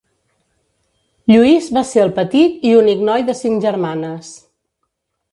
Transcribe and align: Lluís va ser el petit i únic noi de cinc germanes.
Lluís 1.31 1.67
va 1.75 1.83
ser 1.89 2.01
el 2.03 2.09
petit 2.19 2.65
i 2.69 2.71
únic 2.77 3.03
noi 3.09 3.25
de 3.27 3.35
cinc 3.41 3.61
germanes. 3.67 4.33